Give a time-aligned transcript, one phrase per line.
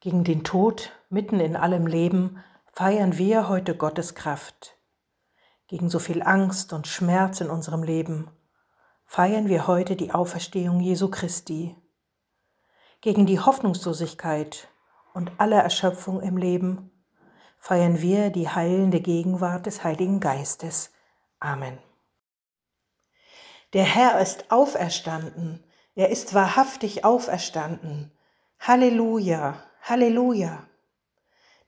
[0.00, 2.42] Gegen den Tod mitten in allem Leben
[2.72, 4.78] feiern wir heute Gottes Kraft.
[5.66, 8.30] Gegen so viel Angst und Schmerz in unserem Leben
[9.04, 11.76] feiern wir heute die Auferstehung Jesu Christi.
[13.02, 14.68] Gegen die Hoffnungslosigkeit
[15.12, 16.90] und alle Erschöpfung im Leben
[17.58, 20.92] feiern wir die heilende Gegenwart des Heiligen Geistes.
[21.40, 21.78] Amen.
[23.74, 25.62] Der Herr ist auferstanden,
[25.94, 28.12] er ist wahrhaftig auferstanden.
[28.58, 30.66] Halleluja, Halleluja.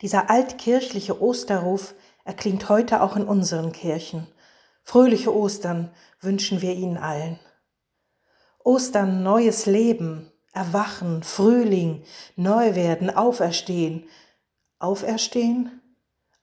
[0.01, 4.27] Dieser altkirchliche Osterruf erklingt heute auch in unseren Kirchen.
[4.83, 7.39] Fröhliche Ostern wünschen wir Ihnen allen.
[8.65, 12.05] Ostern, neues Leben, Erwachen, Frühling,
[12.37, 14.09] Neuwerden, Auferstehen.
[14.79, 15.81] Auferstehen?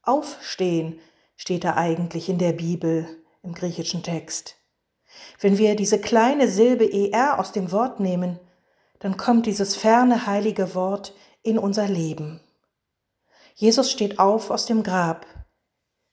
[0.02, 1.00] Aufstehen
[1.36, 3.08] steht da eigentlich in der Bibel
[3.44, 4.56] im griechischen Text.
[5.40, 8.40] Wenn wir diese kleine Silbe er aus dem Wort nehmen,
[9.00, 11.14] dann kommt dieses ferne heilige Wort
[11.50, 12.40] in unser Leben.
[13.56, 15.26] Jesus steht auf aus dem Grab.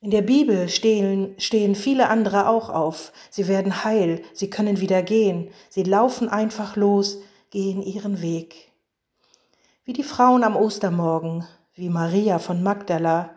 [0.00, 3.12] In der Bibel stehen, stehen viele andere auch auf.
[3.30, 7.18] Sie werden heil, sie können wieder gehen, sie laufen einfach los,
[7.50, 8.72] gehen ihren Weg.
[9.84, 13.30] Wie die Frauen am Ostermorgen, wie Maria von Magdala,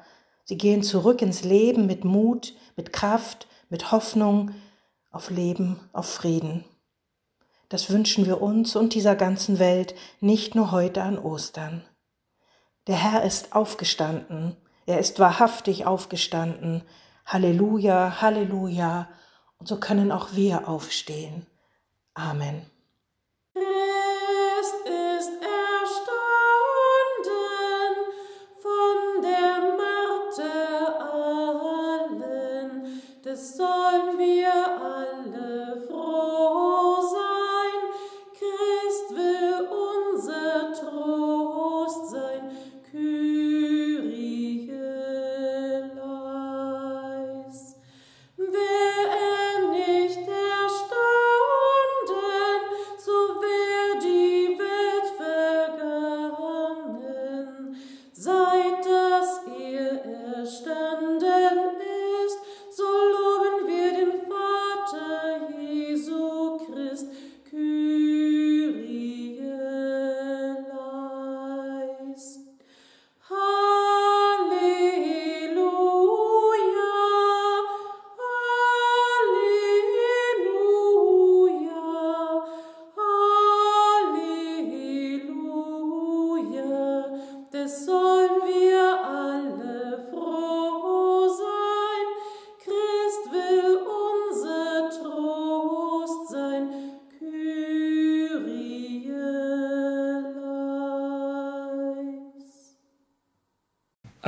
[0.44, 4.52] sie gehen zurück ins Leben mit Mut, mit Kraft, mit Hoffnung
[5.12, 6.66] auf Leben, auf Frieden.
[7.70, 11.84] Das wünschen wir uns und dieser ganzen Welt nicht nur heute an Ostern.
[12.90, 16.82] Der Herr ist aufgestanden, er ist wahrhaftig aufgestanden.
[17.24, 19.08] Halleluja, Halleluja.
[19.60, 21.46] Und so können auch wir aufstehen.
[22.16, 22.66] Amen.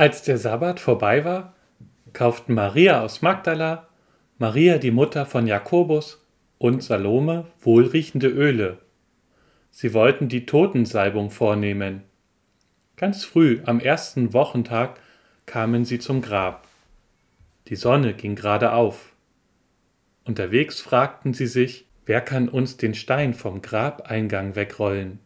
[0.02, 1.54] Als der Sabbat vorbei war,
[2.12, 3.86] kauften Maria aus Magdala,
[4.36, 6.26] Maria die Mutter von Jakobus
[6.58, 8.78] und Salome wohlriechende Öle.
[9.70, 12.02] Sie wollten die Totensalbung vornehmen.
[12.96, 14.98] Ganz früh am ersten Wochentag
[15.46, 16.66] kamen sie zum Grab.
[17.68, 19.12] Die Sonne ging gerade auf.
[20.24, 25.20] Unterwegs fragten sie sich, wer kann uns den Stein vom Grabeingang wegrollen?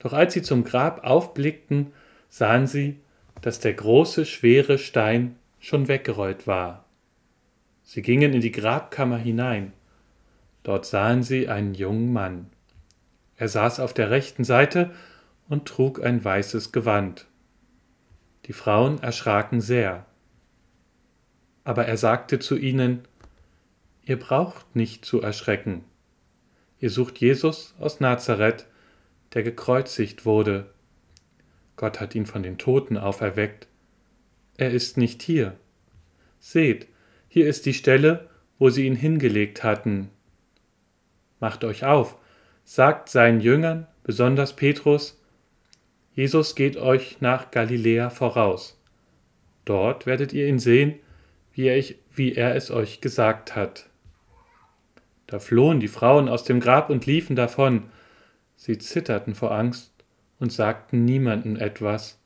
[0.00, 1.94] Doch als sie zum Grab aufblickten,
[2.28, 2.98] sahen sie,
[3.42, 6.84] dass der große, schwere Stein schon weggerollt war.
[7.82, 9.72] Sie gingen in die Grabkammer hinein.
[10.62, 12.48] Dort sahen sie einen jungen Mann.
[13.36, 14.92] Er saß auf der rechten Seite
[15.48, 17.26] und trug ein weißes Gewand.
[18.46, 20.06] Die Frauen erschraken sehr.
[21.64, 23.02] Aber er sagte zu ihnen,
[24.04, 25.84] Ihr braucht nicht zu erschrecken.
[26.80, 28.66] Ihr sucht Jesus aus Nazareth,
[29.34, 30.66] der gekreuzigt wurde
[31.82, 33.66] Gott hat ihn von den Toten auferweckt.
[34.56, 35.56] Er ist nicht hier.
[36.38, 36.86] Seht,
[37.26, 38.28] hier ist die Stelle,
[38.60, 40.08] wo sie ihn hingelegt hatten.
[41.40, 42.16] Macht euch auf,
[42.62, 45.20] sagt seinen Jüngern, besonders Petrus,
[46.14, 48.80] Jesus geht euch nach Galiläa voraus.
[49.64, 51.00] Dort werdet ihr ihn sehen,
[51.52, 53.88] wie er, ich, wie er es euch gesagt hat.
[55.26, 57.90] Da flohen die Frauen aus dem Grab und liefen davon.
[58.54, 59.91] Sie zitterten vor Angst
[60.42, 62.18] und sagten niemandem etwas,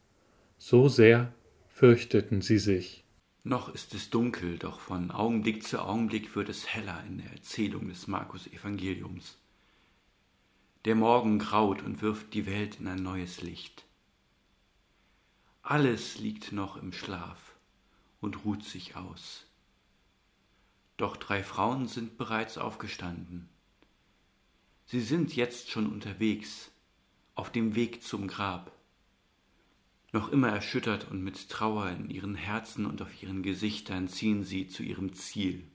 [0.57, 1.35] so sehr
[1.69, 3.05] fürchteten sie sich.
[3.45, 7.89] Noch ist es dunkel, doch von Augenblick zu Augenblick wird es heller in der Erzählung
[7.89, 9.37] des Markus Evangeliums.
[10.87, 13.85] Der Morgen graut und wirft die Welt in ein neues Licht.
[15.61, 17.55] Alles liegt noch im Schlaf
[18.23, 19.45] und ruht sich aus.
[20.97, 23.51] Doch drei Frauen sind bereits aufgestanden.
[24.87, 26.71] Sie sind jetzt schon unterwegs,
[27.37, 28.73] auf dem Weg zum Grab.
[30.11, 34.67] Noch immer erschüttert und mit Trauer in ihren Herzen und auf ihren Gesichtern ziehen sie
[34.67, 35.69] zu ihrem Ziel.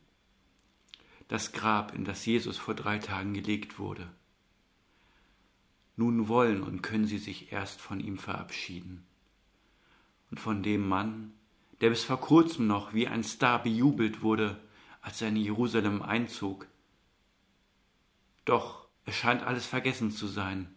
[1.27, 4.11] Das Grab, in das Jesus vor drei Tagen gelegt wurde.
[5.95, 9.05] Nun wollen und können sie sich erst von ihm verabschieden.
[10.31, 11.33] Und von dem Mann,
[11.79, 14.59] der bis vor kurzem noch wie ein Star bejubelt wurde,
[15.01, 16.67] als er in Jerusalem einzog.
[18.45, 20.73] Doch es scheint alles vergessen zu sein.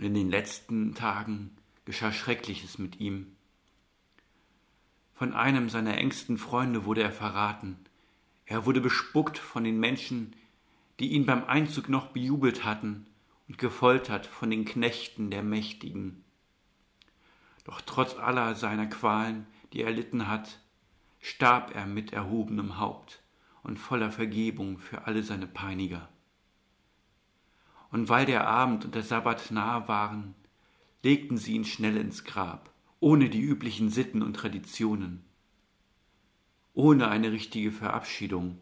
[0.00, 3.34] In den letzten Tagen geschah Schreckliches mit ihm.
[5.14, 7.76] Von einem seiner engsten Freunde wurde er verraten.
[8.46, 10.36] Er wurde bespuckt von den Menschen,
[11.00, 13.06] die ihn beim Einzug noch bejubelt hatten,
[13.48, 16.22] und gefoltert von den Knechten der Mächtigen.
[17.64, 20.60] Doch trotz aller seiner Qualen, die er erlitten hat,
[21.18, 23.22] starb er mit erhobenem Haupt
[23.62, 26.08] und voller Vergebung für alle seine Peiniger.
[27.90, 30.34] Und weil der Abend und der Sabbat nahe waren,
[31.02, 32.70] legten sie ihn schnell ins Grab,
[33.00, 35.24] ohne die üblichen Sitten und Traditionen,
[36.74, 38.58] ohne eine richtige Verabschiedung,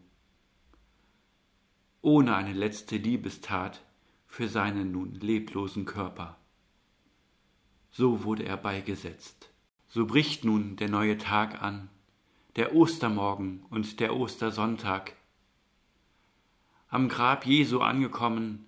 [2.01, 3.83] ohne eine letzte Liebestat
[4.27, 6.37] für seinen nun leblosen Körper.
[7.89, 9.51] So wurde er beigesetzt.
[9.87, 11.89] So bricht nun der neue Tag an,
[12.55, 15.13] der Ostermorgen und der Ostersonntag.
[16.89, 18.65] Am Grab Jesu angekommen,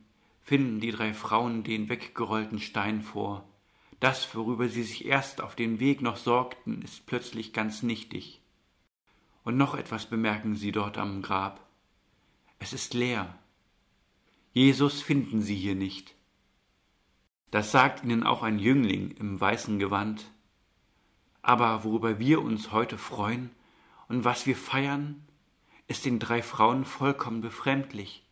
[0.49, 3.47] finden die drei Frauen den weggerollten Stein vor.
[3.99, 8.41] Das, worüber sie sich erst auf dem Weg noch sorgten, ist plötzlich ganz nichtig.
[9.43, 11.69] Und noch etwas bemerken sie dort am Grab.
[12.57, 13.37] Es ist leer.
[14.51, 16.15] Jesus finden sie hier nicht.
[17.51, 20.31] Das sagt ihnen auch ein Jüngling im weißen Gewand.
[21.43, 23.51] Aber worüber wir uns heute freuen
[24.07, 25.27] und was wir feiern,
[25.85, 28.25] ist den drei Frauen vollkommen befremdlich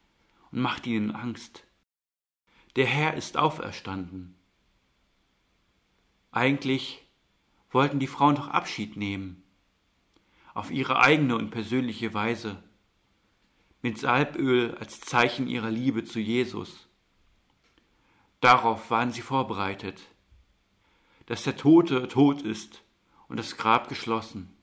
[0.51, 1.66] und macht ihnen Angst.
[2.77, 4.35] Der Herr ist auferstanden.
[6.31, 7.03] Eigentlich
[7.71, 9.41] wollten die Frauen doch Abschied nehmen,
[10.53, 12.61] auf ihre eigene und persönliche Weise,
[13.81, 16.87] mit Salböl als Zeichen ihrer Liebe zu Jesus.
[18.41, 19.99] Darauf waren sie vorbereitet,
[21.25, 22.83] dass der Tote tot ist
[23.27, 24.55] und das Grab geschlossen.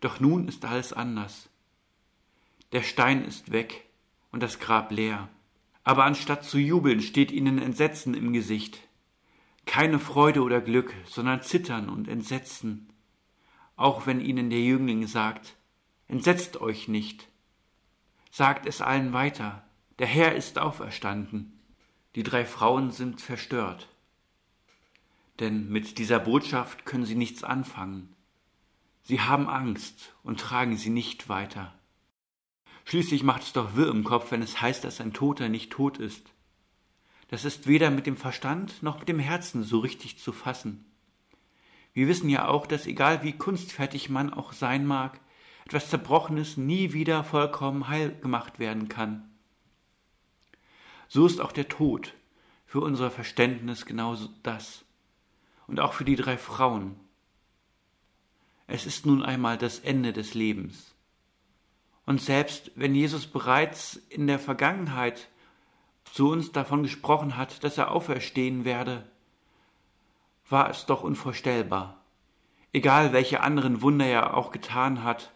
[0.00, 1.50] Doch nun ist alles anders.
[2.72, 3.84] Der Stein ist weg
[4.32, 5.28] und das Grab leer
[5.84, 8.80] aber anstatt zu jubeln steht ihnen Entsetzen im Gesicht.
[9.66, 12.88] Keine Freude oder Glück, sondern Zittern und Entsetzen.
[13.76, 15.56] Auch wenn ihnen der Jüngling sagt,
[16.06, 17.28] Entsetzt euch nicht.
[18.30, 19.64] Sagt es allen weiter,
[19.98, 21.58] der Herr ist auferstanden.
[22.14, 23.88] Die drei Frauen sind verstört.
[25.40, 28.14] Denn mit dieser Botschaft können sie nichts anfangen.
[29.02, 31.74] Sie haben Angst und tragen sie nicht weiter.
[32.84, 35.98] Schließlich macht es doch wirr im Kopf, wenn es heißt, dass ein Toter nicht tot
[35.98, 36.32] ist.
[37.28, 40.84] Das ist weder mit dem Verstand noch mit dem Herzen so richtig zu fassen.
[41.94, 45.20] Wir wissen ja auch, dass egal wie kunstfertig man auch sein mag,
[45.64, 49.30] etwas Zerbrochenes nie wieder vollkommen heil gemacht werden kann.
[51.08, 52.14] So ist auch der Tod
[52.66, 54.84] für unser Verständnis genauso das.
[55.66, 56.96] Und auch für die drei Frauen.
[58.66, 60.93] Es ist nun einmal das Ende des Lebens.
[62.06, 65.28] Und selbst wenn Jesus bereits in der Vergangenheit
[66.04, 69.04] zu uns davon gesprochen hat, dass er auferstehen werde,
[70.48, 72.04] war es doch unvorstellbar,
[72.72, 75.32] egal welche anderen Wunder er auch getan hat.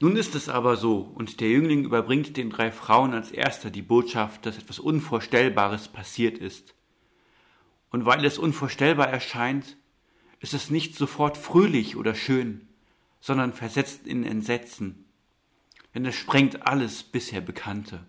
[0.00, 3.82] Nun ist es aber so, und der Jüngling überbringt den drei Frauen als erster die
[3.82, 6.74] Botschaft, dass etwas Unvorstellbares passiert ist.
[7.90, 9.76] Und weil es unvorstellbar erscheint,
[10.40, 12.68] ist es nicht sofort fröhlich oder schön,
[13.20, 15.07] sondern versetzt in Entsetzen
[15.98, 18.06] denn es sprengt alles bisher Bekannte.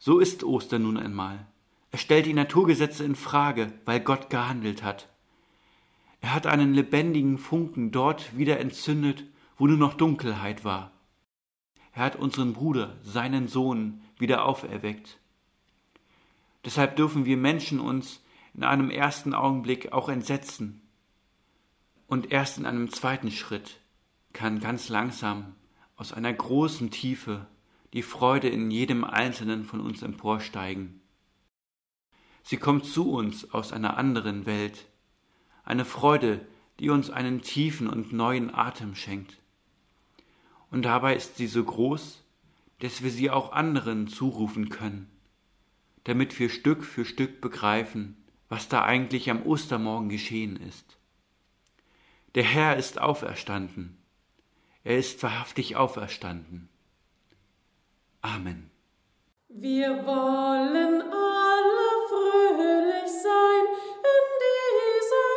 [0.00, 1.46] So ist Ostern nun einmal.
[1.92, 5.08] Er stellt die Naturgesetze in Frage, weil Gott gehandelt hat.
[6.20, 9.22] Er hat einen lebendigen Funken dort wieder entzündet,
[9.56, 10.90] wo nur noch Dunkelheit war.
[11.92, 15.20] Er hat unseren Bruder, seinen Sohn, wieder auferweckt.
[16.64, 18.20] Deshalb dürfen wir Menschen uns
[18.52, 20.80] in einem ersten Augenblick auch entsetzen.
[22.08, 23.78] Und erst in einem zweiten Schritt
[24.32, 25.54] kann ganz langsam
[25.98, 27.46] aus einer großen Tiefe
[27.92, 31.00] die Freude in jedem einzelnen von uns emporsteigen.
[32.44, 34.86] Sie kommt zu uns aus einer anderen Welt,
[35.64, 36.46] eine Freude,
[36.78, 39.38] die uns einen tiefen und neuen Atem schenkt.
[40.70, 42.22] Und dabei ist sie so groß,
[42.78, 45.10] dass wir sie auch anderen zurufen können,
[46.04, 48.16] damit wir Stück für Stück begreifen,
[48.48, 50.96] was da eigentlich am Ostermorgen geschehen ist.
[52.36, 53.97] Der Herr ist auferstanden
[54.88, 56.70] er ist wahrhaftig auferstanden.
[58.22, 58.70] Amen.
[59.50, 63.64] Wir wollen alle fröhlich sein
[64.14, 65.28] in dieser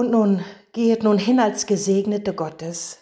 [0.01, 0.43] Und nun
[0.73, 2.97] gehet nun hin als Gesegnete Gottes.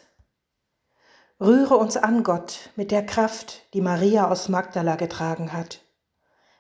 [1.40, 5.80] Rühre uns an, Gott, mit der Kraft, die Maria aus Magdala getragen hat.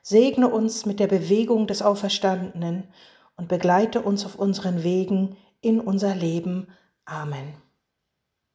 [0.01, 2.87] Segne uns mit der Bewegung des Auferstandenen
[3.35, 6.69] und begleite uns auf unseren Wegen in unser Leben.
[7.03, 7.68] Amen.